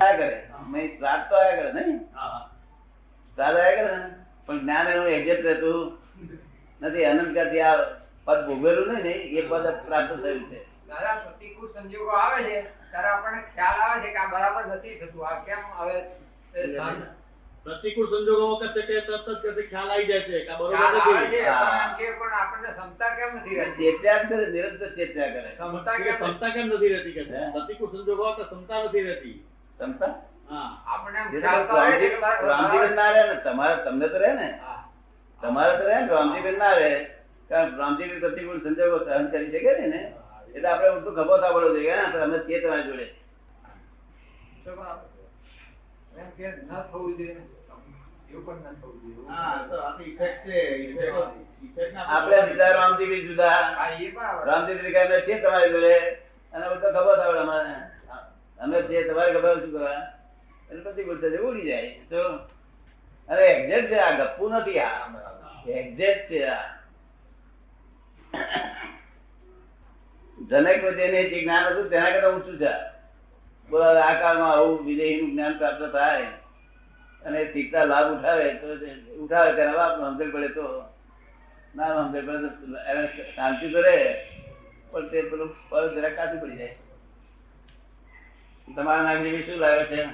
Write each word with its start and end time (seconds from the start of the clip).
આયા 0.00 0.18
કરે. 0.18 0.28
સ્વાદ 0.98 1.22
તો 1.30 1.34
આયા 1.40 1.58
કરે 1.60 1.70
નહીં. 1.78 1.98
સ્વાદ 3.38 3.56
આયા 3.56 3.78
કરે. 3.78 3.96
ને 3.96 4.06
પણ 4.46 4.60
જ્ઞાન 4.62 4.86
એનું 4.92 5.08
એક્ઝેક્ટ 5.16 5.46
રહેતું 5.48 5.80
નથી. 6.80 7.06
અનંત 7.10 7.34
કાળથી 7.36 7.64
આ 7.70 7.76
પદ 8.26 8.38
ભોગવેલું 8.48 8.88
નહીં 8.92 9.04
ને 9.06 9.12
એ 9.40 9.42
પદ 9.50 9.66
પ્રાપ્ત 9.86 10.10
થયું 10.22 10.44
છે. 10.50 10.60
દાદા 10.88 11.16
પ્રતિકૂળ 11.24 11.70
સંજોગો 11.74 12.12
આવે 12.22 12.38
છે. 12.48 12.56
ત્યારે 12.90 13.08
આપણને 13.12 13.40
ખ્યાલ 13.54 13.80
આવે 13.84 13.98
છે 14.04 14.10
કે 14.14 14.18
આ 14.22 14.32
બરાબર 14.34 14.64
નથી 14.70 14.96
થતું. 15.00 15.22
આ 15.28 15.36
કેમ 15.46 15.62
હવે 15.78 15.96
પ્રતિકૂળ 17.64 18.10
સંજોગો 18.12 18.44
વખતે 18.52 18.80
કે 18.88 18.94
તરત 19.06 19.28
જ 19.44 19.66
ખ્યાલ 19.70 19.90
આવી 19.94 20.08
જાય 20.10 20.24
છે 20.28 20.44
કે 20.48 20.52
બરોબર 20.58 20.76
નથી. 20.90 21.14
પણ 21.14 21.80
એમ 21.84 21.92
કે 21.98 22.06
પણ 22.20 22.34
આપણને 22.42 22.70
ક્ષમતા 22.76 23.12
કેમ 23.18 23.30
નથી 23.38 23.56
રહેતી? 23.60 23.90
ચેત્યા 23.92 24.26
કરે 24.28 24.44
નિરંતર 24.54 24.90
ચેત્યા 24.98 25.32
કરે. 25.34 25.50
ક્ષમતા 25.56 25.96
કેમ 26.04 26.14
ક્ષમતા 26.20 26.54
કેમ 26.54 26.66
નથી 26.74 26.92
રહેતી 26.94 27.14
કે 27.18 27.22
પ્રતિકૂળ 27.56 27.92
સંજોગો 27.96 28.24
વખત 28.30 28.46
ક્ષમતા 28.50 28.80
નથી 28.84 29.06
રહેતી? 29.08 29.36
આવે 29.78 29.94
છે 32.80 32.90
ના 32.90 33.12
ને 33.12 33.40
તમારે 33.44 33.84
તમને 33.84 34.08
તો 34.08 34.18
રહે 34.18 34.32
ને. 34.32 34.60
તમારે 35.40 35.78
તો 35.78 35.84
રહે 35.84 36.00
ને 36.00 36.08
રામજીબેન 36.08 36.58
ના 36.58 36.74
રહે. 36.74 37.10
કારણ 37.50 37.76
રામજીબેન 37.76 38.20
પ્રતિકૂળ 38.20 38.60
સંજોગો 38.60 38.98
સહન 38.98 39.30
કરી 39.30 39.50
શકે 39.50 39.80
ને 39.80 39.86
ને? 39.86 40.12
એટલે 40.54 40.68
આપણે 40.68 40.88
ઉલટું 40.88 41.14
ખભો 41.14 41.38
થાબડો 41.38 41.68
જોઈએ 41.68 41.92
હા, 41.92 42.22
અમે 42.22 42.38
છીએ 42.38 42.60
તમારી 42.60 42.84
જોડે. 42.84 43.14
આપડે 46.10 47.36
છે. 50.44 50.88
ન 50.88 50.92
ન. 50.92 51.30
છે 51.74 51.92
ના 51.92 52.08
આપણે 52.08 52.48
જુદા 52.48 52.72
રામજીબી 52.72 53.28
જુદા. 53.28 53.74
હા 53.74 53.98
એ 53.98 54.10
બરાબર. 54.10 54.46
રામજી 54.46 54.98
અમે 54.98 55.20
છીએ 55.20 55.40
તમારી 55.40 55.70
જોડે. 55.70 56.18
અને 56.52 56.68
બધો 56.68 56.88
ખબર 56.88 57.16
થાવડે 57.16 57.40
અમે 57.40 57.93
છીએ 58.88 59.08
તમારે 59.08 59.32
ખબર 59.32 59.60
શું 59.60 59.72
કરવા 59.72 60.00
અને 60.70 60.80
પછી 60.80 61.04
બોલતા 61.04 61.28
છે 61.28 61.36
ઉડી 61.36 61.62
જાય. 61.62 62.00
તો, 62.10 62.22
અરે 63.28 63.46
એક્ઝેક્ટ 63.46 63.90
છે, 63.90 63.98
આ 63.98 64.24
ગપ્પુ 64.24 64.48
નથી, 64.48 64.78
આ 64.78 65.08
એક્ઝેક્ટ 65.68 66.30
છે, 66.30 66.44
આ. 66.44 66.74
જનક 70.50 70.96
જેને 70.96 71.24
જે 71.24 71.40
જ્ઞાન 71.40 71.64
હતું, 71.64 71.90
તેના 71.90 72.10
કરતા 72.10 72.28
ઊંચું 72.28 72.58
છે. 72.58 72.94
બોલો 73.70 73.84
આ 73.84 74.20
કાળમાં 74.20 74.52
આવું 74.52 74.86
વિદેહીનું 74.86 75.30
જ્ઞાન 75.30 75.58
પ્રાપ્ત 75.58 75.92
થાય 75.92 76.22
અને 77.22 77.52
શીખતા 77.52 77.84
લાભ 77.84 78.18
ઉઠાવે, 78.18 78.54
તો 78.54 78.66
ઉઠાવે, 79.14 79.52
તેના 79.52 79.72
બાપ 79.72 80.00
સમજણ 80.00 80.30
પડે 80.30 80.48
તો. 80.48 80.84
ના 81.76 81.88
સમજણ 81.88 82.26
પડે 82.26 82.38
તો 82.38 82.78
એને 82.78 83.06
શાંતિ 83.06 83.66
રહે, 83.66 84.14
પણ 84.90 85.08
તે 85.08 85.22
પેલું 85.22 85.54
ફળ 85.70 85.94
જરા 85.94 86.08
કાચું 86.08 86.40
પડી 86.40 86.56
જાય. 86.56 86.76
તમારા 88.76 89.02
નાગરિક 89.02 89.46
શું 89.46 89.56
લાવે 89.56 89.84
છે? 89.84 90.06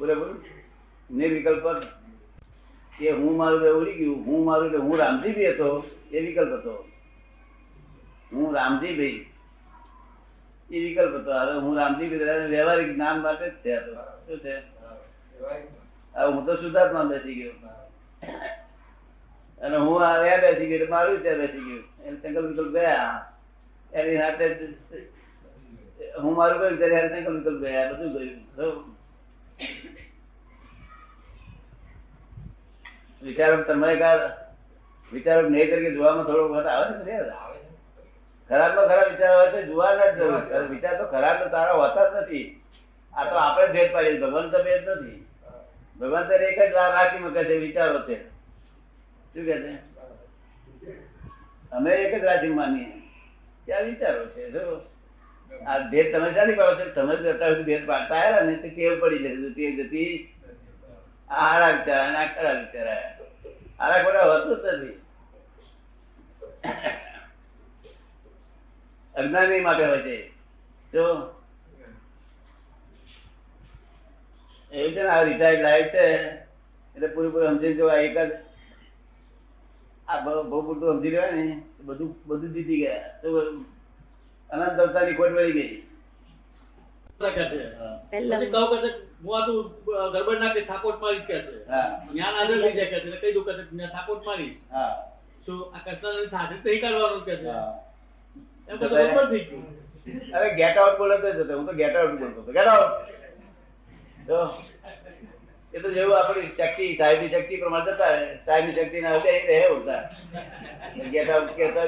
બરોબર 0.00 0.34
નિર્વિકલ્પ. 1.10 1.62
કે 2.98 3.10
હું 3.10 3.36
મારું 3.36 3.60
ઉડી 3.60 3.92
ગયું. 3.92 4.26
હું 4.26 4.44
મારું 4.44 4.66
એટલે 4.66 4.78
હું 4.78 4.98
રામજીભાઈ 4.98 5.46
હતો. 5.46 5.90
એ 6.12 6.20
વિકલ્પ 6.20 6.52
હતો. 6.52 6.88
હું 8.32 8.54
રામજી 8.54 8.96
ભાઈ 8.96 9.26
એ 10.70 10.88
વિકલ્પ 10.88 11.14
હતો. 11.14 11.32
હવે 11.32 11.58
હું 11.58 11.76
રામજી 11.76 12.08
ભાઈ 12.08 12.46
વ્યવહારિક 12.46 12.94
જ્ઞાન 12.94 13.20
માટે 13.20 13.50
જ 13.50 13.52
છે 13.52 13.80
શું 13.94 14.38
છે? 14.38 14.56
હવે 16.14 16.32
હું 16.32 16.46
તો 16.46 16.56
શુદ્ધાત્મા 16.56 17.02
બેસી 17.02 17.34
ગયો. 17.34 17.50
અને 19.60 19.76
હું 19.76 20.06
આ 20.06 20.22
બેસી 20.22 20.66
ગયો. 20.66 20.86
મારું 20.90 21.22
ત્યાં 21.22 21.36
બેસી 21.36 21.64
ગયું. 21.64 22.04
એટલે 22.04 22.28
સંકલ્પ 22.28 22.44
વિકલ્પ 22.44 22.72
ગયા. 22.72 23.32
એની 23.92 24.16
સાથે 24.16 24.54
હું 26.22 26.34
મારું 26.36 26.58
કહ્યું 26.58 26.78
ત્યારે 26.78 26.94
હારે 26.96 27.08
સંકલ્પ 27.08 27.44
કરું 27.44 27.60
ગયા 27.60 27.92
બધું 27.92 28.12
ગયું 28.12 28.96
વિચારો 33.22 33.62
તમે 33.62 33.96
કાર 33.96 34.18
વિચારો 35.12 35.48
નહીં 35.48 35.70
તરીકે 35.70 35.94
જોવામાં 35.94 36.24
થોડો 36.24 36.48
વખત 36.48 36.66
આવે 36.66 36.98
છે 36.98 37.04
ને? 37.04 37.30
આવે 37.30 37.58
છે. 37.58 37.70
ખરાબ 38.48 38.74
નો 38.74 38.82
ખરાબ 38.88 39.10
વિચાર 39.10 39.34
હોય 39.36 39.50
તો 39.50 39.62
જોવા 39.62 39.94
જ 39.94 40.16
જરૂર. 40.16 40.68
વિચાર 40.68 40.98
તો 40.98 41.04
ખરાબ 41.04 41.42
તો 41.42 41.48
તારા 41.48 41.72
હોતા 41.72 42.10
જ 42.10 42.22
નથી. 42.22 42.62
આ 43.16 43.24
તો 43.24 43.36
આપણે 43.36 43.72
ભેદ 43.72 43.92
પાડીએ 43.92 44.20
ભગવાન 44.20 44.50
તો 44.50 44.62
ભેદ 44.62 44.88
નથી. 44.88 45.26
ભગવાન 46.00 46.24
તો 46.26 46.32
એક 46.32 46.58
જ 46.58 46.74
રાખી 46.74 47.18
મૂકે 47.18 47.44
છે 47.44 47.56
વિચારો 47.56 48.00
છે. 48.00 48.16
શું 49.34 49.44
કે 49.44 49.56
છે? 49.62 49.72
અમે 51.72 51.90
એક 51.90 52.20
જ 52.20 52.24
રાશિ 52.24 52.48
માનીએ. 52.48 53.02
ત્યાં 53.64 53.82
વિચારો 53.82 54.26
છે? 54.26 54.50
જો 54.50 54.91
આ 55.60 55.78
ભેદ 55.78 56.16
તમે 56.16 56.34
શાની 56.34 56.54
પાડો 56.54 56.74
છો? 56.74 56.90
તમે 56.90 57.16
જ 57.16 57.64
ભેદ 57.64 57.86
પાડતા 57.86 58.14
આવ્યા 58.14 58.40
ને 58.40 58.56
તો 58.56 58.68
કેવું 58.68 59.00
પડી 59.00 59.18
જશે? 59.18 59.50
તે 59.50 59.72
જતી 59.72 60.34
આરા 61.30 61.70
વિચારા 61.70 62.04
અને 62.04 62.16
આ 62.16 62.34
ખરા 62.34 62.52
વિચાર. 62.52 62.88
આયા. 63.78 64.02
ખોટા 64.02 64.22
હોતું 64.22 64.56
જ 64.56 64.74
નથી. 64.74 65.00
અજ્ઞાની 69.14 69.60
માટે 69.60 69.84
હોય 69.84 69.98
છે. 69.98 70.28
જો 70.92 71.34
એવું 74.72 74.92
છે 74.92 75.02
ને, 75.02 75.08
આ 75.08 75.22
રિટાયર્ડ 75.22 75.60
લાઈફ 75.60 75.86
છે, 75.86 76.24
એટલે 76.94 77.06
પૂરેપૂરું 77.06 77.48
સમજી 77.48 77.74
જો 77.74 77.90
એક 77.90 78.18
જ 78.18 78.30
આ 80.08 80.20
બહુ 80.20 80.62
પૂરતું 80.62 80.94
સમજી 80.94 81.10
લેવાય 81.10 81.30
ને 81.30 81.62
બધું 81.80 82.16
બધું 82.26 82.52
જીતી 82.52 82.78
ગયા. 82.78 83.08
તો 83.22 83.28
અનંત 84.52 84.80
અવતારની 84.80 85.14
ખોટ 85.14 85.30
મળી 85.30 85.52
ગઈ. 85.52 85.82
કે 87.22 87.44
છે 87.44 87.64
પહેલા- 88.10 88.40
પછી 88.40 88.50
કહું 88.50 88.76
કે 88.76 88.88
છે, 88.88 88.94
હું 89.24 89.42
આ 89.42 89.46
તું 89.46 89.84
ગરબડ 90.12 90.40
નાખી 90.40 90.60
થાકોટ 90.60 91.02
મારીશ 91.02 91.22
કે 91.22 91.38
છે. 91.38 91.68
હા. 91.68 92.06
જ્ઞાન 92.12 92.34
હાજર 92.34 92.54
થઈ 92.54 92.72
જાય 92.72 92.84
કે 92.84 92.90
છે 92.90 92.96
એટલે 92.96 93.16
કહી 93.16 93.32
દઉં 93.32 93.44
કે 93.44 93.52
છે, 93.52 93.72
મેં 93.72 93.86
થાકોટ 93.86 94.26
મારીશ. 94.26 94.56
હા. 94.72 95.12
તો 95.46 95.60
આ 95.62 95.78
કૃષ્ણ 95.78 96.26
સાથે 96.26 96.70
નહીં 96.70 96.80
કરવાનું 96.80 97.24
કે 97.24 97.36
છે. 97.36 97.48
હા. 97.48 97.84
એમ 98.68 98.76
બધું 98.76 98.90
બરોબર 98.90 99.30
થઈ 99.30 99.38
ગયું. 99.38 99.82
અરે 100.32 100.54
ગેટ 100.54 100.76
આઉટ 100.78 100.98
બોલે 100.98 101.18
તો 101.18 101.58
હું 101.58 101.66
તો 101.66 101.72
ગેટ 101.72 101.96
આઉટ 101.96 102.10
બોલતો 102.10 102.42
હતો. 102.42 102.52
ગેટ 102.52 102.66
આઉટ 102.66 103.12
એ 105.74 105.78
તો 105.78 105.90
જેવું 105.90 106.18
આપણી 106.18 106.42
શક્તિ 106.42 106.96
સાહેબની 106.96 107.28
શક્તિ 107.28 107.56
પ્રમાણે 107.56 107.92
જતા 107.92 108.34
સાહેબની 108.46 108.72
શક્તિ 108.72 109.00
ના 109.00 109.10
હોય 109.10 109.30
એ 109.30 109.60
રહે. 109.60 109.68
ઉડતા 109.68 110.10
ગેટ 111.10 111.30
આઉટ 111.30 111.56
કહેતા 111.56 111.84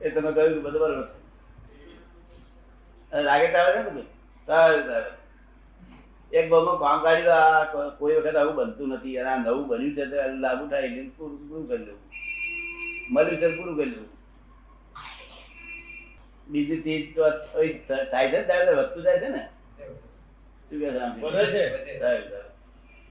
એ 0.00 0.10
તમે 0.10 0.30
કહ્યું 0.32 0.54
બધું 0.56 0.72
બરોબર 0.74 1.04
છે 3.12 3.18
રાગેટ 3.22 3.56
આવે 3.56 3.70
છે 3.76 3.90
ને 3.90 4.02
સારું 4.48 4.82
સારું 4.86 5.14
એક 6.32 6.46
બહુ 6.50 6.72
કામ 6.78 6.98
કાઢી 7.02 7.92
કોઈ 7.98 8.16
વખત 8.18 8.36
આવું 8.36 8.56
બનતું 8.60 8.88
નથી. 8.90 9.18
અને 9.18 9.28
આ 9.28 9.38
નવું 9.40 9.68
બન્યું 9.68 9.94
છે 9.96 10.04
તો 10.06 10.16
લાગુ 10.38 10.64
થાય 10.68 10.86
એટલે 10.88 11.04
પૂરું 11.16 11.38
પૂરું 11.42 11.66
કરી 11.68 11.84
લેવું 11.84 12.02
મળ્યું 13.10 13.40
છે 13.40 13.48
પૂરું 13.56 13.74
કરી 13.76 13.90
લેવું 13.90 14.10
બીજી 16.46 16.80
ચીજ 16.82 17.02
તો 17.14 17.22
થાય 18.10 18.26
છે 18.30 18.38
ને 18.38 18.44
ત્યારે 18.46 18.72
વધતું 18.74 19.02
જાય 19.04 19.20
છે 19.20 19.28
ને? 19.28 19.42
શું 20.70 20.78
કહે 20.80 20.88
છે. 21.52 21.64